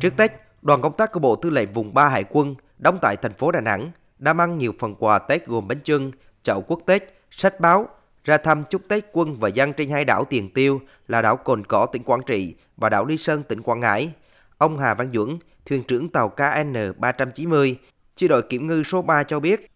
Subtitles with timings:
[0.00, 3.16] Trước Tết, đoàn công tác của Bộ Tư lệnh vùng 3 Hải quân đóng tại
[3.16, 6.12] thành phố Đà Nẵng đã mang nhiều phần quà Tết gồm bánh chưng,
[6.42, 7.88] chậu quốc Tết, sách báo,
[8.24, 11.64] ra thăm chúc Tết quân và dân trên hai đảo Tiền Tiêu là đảo Cồn
[11.64, 14.12] Cỏ tỉnh Quảng Trị và đảo Lý Sơn tỉnh Quảng Ngãi.
[14.58, 15.28] Ông Hà Văn Duẩn,
[15.66, 17.74] thuyền trưởng tàu KN390,
[18.16, 19.70] chi đội kiểm ngư số 3 cho biết,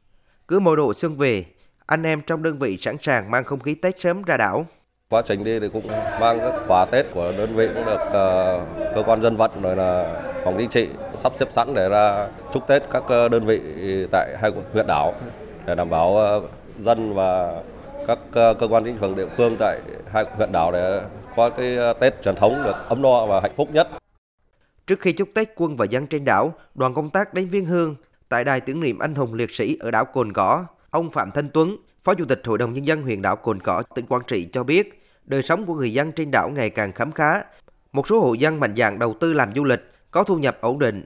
[0.49, 1.45] cứ mỗi độ xuân về,
[1.87, 4.67] anh em trong đơn vị sẵn sàng mang không khí Tết sớm ra đảo.
[5.11, 5.89] Quá trình đi thì cũng
[6.21, 9.77] mang các quà Tết của đơn vị cũng được uh, cơ quan dân vận rồi
[9.77, 13.61] là phòng chính trị sắp xếp sẵn để ra chúc Tết các ờ, đơn vị
[14.13, 15.15] tại hai huyện đảo
[15.67, 17.63] để đảm bảo uh, dân và
[18.07, 19.81] các cơ quan chính quyền địa phương tại
[20.13, 21.03] hai huyện đảo để
[21.37, 23.89] có cái Tết truyền thống được ấm no và hạnh phúc nhất.
[24.87, 27.95] Trước khi chúc Tết quân và dân trên đảo, đoàn công tác đến viên hương
[28.29, 30.65] tại đài tưởng niệm anh hùng liệt sĩ ở đảo Cồn Cỏ.
[30.91, 33.83] Ông Phạm Thanh Tuấn, Phó Chủ tịch Hội đồng Nhân dân huyện đảo Cồn Cỏ,
[33.95, 37.13] tỉnh Quảng Trị cho biết, đời sống của người dân trên đảo ngày càng khấm
[37.13, 37.43] khá.
[37.93, 40.79] Một số hộ dân mạnh dạn đầu tư làm du lịch, có thu nhập ổn
[40.79, 41.05] định.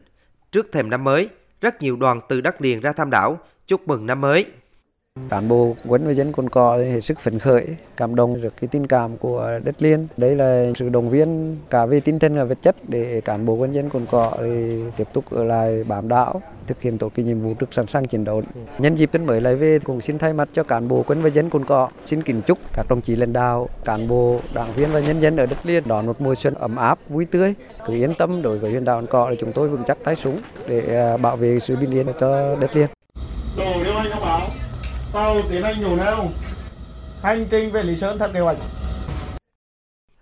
[0.52, 1.28] Trước thềm năm mới,
[1.60, 4.46] rất nhiều đoàn từ đất liền ra thăm đảo, chúc mừng năm mới.
[5.28, 8.68] Cán bộ quân và dân Cồn Cỏ hết sức phấn khởi, cảm động được cái
[8.68, 10.06] tình cảm của đất liền.
[10.16, 13.54] Đây là sự động viên cả về tinh thần và vật chất để cán bộ
[13.54, 14.32] quân dân Cồn Cỏ
[14.96, 18.04] tiếp tục ở lại bám đảo, thực hiện tốt cái nhiệm vụ trực sẵn sàng
[18.04, 18.42] chiến đấu.
[18.78, 21.28] Nhân dịp Tết mới lại về cũng xin thay mặt cho cán bộ quân và
[21.28, 24.92] dân Cồn Cỏ xin kính chúc các đồng chí lãnh đạo, cán bộ, đảng viên
[24.92, 27.54] và nhân dân ở đất liền đón một mùa xuân ấm áp, vui tươi.
[27.86, 30.16] Cứ yên tâm đối với huyện đảo Cồn Cỏ thì chúng tôi vững chắc tay
[30.16, 32.88] súng để à, bảo vệ sự bình yên cho đất liền.
[33.56, 33.64] Đồ
[35.14, 36.28] tàu tiến hành nhổ neo
[37.22, 38.56] hành trình về Lý Sơn theo kế hoạch.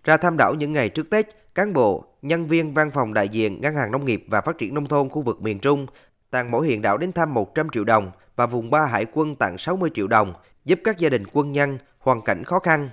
[0.05, 3.61] Ra thăm đảo những ngày trước Tết, cán bộ, nhân viên văn phòng đại diện
[3.61, 5.87] Ngân hàng Nông nghiệp và Phát triển Nông thôn khu vực miền Trung
[6.31, 9.59] tặng mỗi huyện đảo đến thăm 100 triệu đồng và vùng 3 Hải quân tặng
[9.59, 12.91] 60 triệu đồng, giúp các gia đình quân nhân hoàn cảnh khó khăn.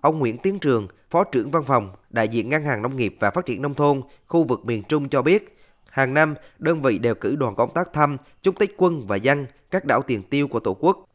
[0.00, 3.30] Ông Nguyễn Tiến Trường, Phó trưởng văn phòng, đại diện Ngân hàng Nông nghiệp và
[3.30, 7.14] Phát triển Nông thôn khu vực miền Trung cho biết, hàng năm đơn vị đều
[7.14, 10.60] cử đoàn công tác thăm chúc Tết quân và dân các đảo tiền tiêu của
[10.60, 11.08] Tổ quốc.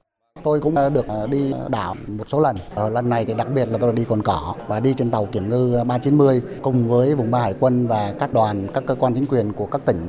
[0.43, 2.55] Tôi cũng được à, đi đảo một số lần.
[2.75, 5.25] Ở lần này thì đặc biệt là tôi đi Cồn Cỏ và đi trên tàu
[5.25, 9.13] kiểm ngư 390 cùng với vùng ba hải quân và các đoàn, các cơ quan
[9.13, 10.07] chính quyền của các tỉnh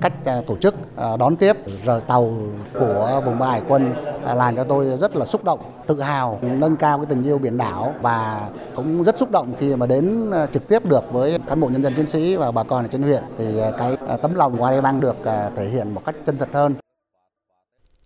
[0.00, 2.32] cách à, tổ chức à, đón tiếp rời tàu
[2.74, 6.76] của vùng ba hải quân làm cho tôi rất là xúc động, tự hào, nâng
[6.76, 10.68] cao cái tình yêu biển đảo và cũng rất xúc động khi mà đến trực
[10.68, 13.22] tiếp được với cán bộ nhân dân chiến sĩ và bà con ở trên huyện
[13.38, 13.44] thì
[13.78, 15.16] cái tấm lòng của Arebang được
[15.56, 16.74] thể hiện một cách chân thật hơn.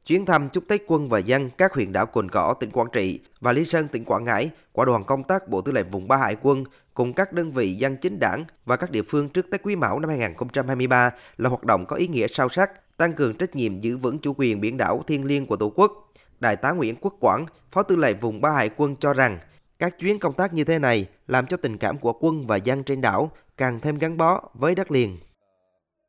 [0.06, 3.20] Chuyến thăm chúc Tết quân và dân các huyện đảo Cồn Cỏ, tỉnh Quảng Trị
[3.40, 6.16] và Lý Sơn, tỉnh Quảng Ngãi của đoàn công tác Bộ Tư lệnh vùng 3
[6.16, 9.62] Hải quân cùng các đơn vị dân chính đảng và các địa phương trước Tết
[9.62, 13.56] Quý Mão năm 2023 là hoạt động có ý nghĩa sâu sắc, tăng cường trách
[13.56, 16.12] nhiệm giữ vững chủ quyền biển đảo thiêng liêng của Tổ quốc.
[16.40, 19.38] Đại tá Nguyễn Quốc Quảng, Phó Tư lệnh vùng 3 Hải quân cho rằng
[19.78, 22.84] các chuyến công tác như thế này làm cho tình cảm của quân và dân
[22.84, 25.18] trên đảo càng thêm gắn bó với đất liền.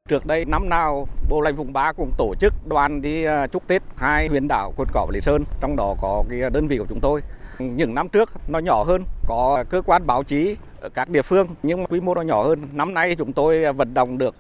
[0.10, 3.68] Trước đây năm nào Bộ Lệnh vùng 3 cũng tổ chức đoàn đi ờ, chúc
[3.68, 6.68] Tết hai huyện đảo Cồn Cỏ và Lý Sơn, trong đó có cái ờ, đơn
[6.68, 7.22] vị của chúng tôi.
[7.60, 11.48] Những năm trước nó nhỏ hơn, có cơ quan báo chí ở các địa phương
[11.64, 12.60] nhưng mà quy mô nó nhỏ hơn.
[12.74, 14.36] Năm nay chúng tôi ờ, vận động được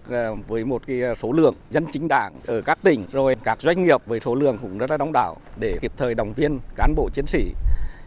[0.47, 4.01] với một cái số lượng dân chính đảng ở các tỉnh rồi các doanh nghiệp
[4.05, 7.09] với số lượng cũng rất là đông đảo để kịp thời động viên cán bộ
[7.13, 7.53] chiến sĩ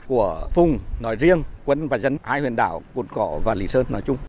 [0.08, 3.86] của vùng nói riêng, quân và dân hai huyện đảo Cồn Cỏ và Lý Sơn
[3.88, 4.18] nói chung.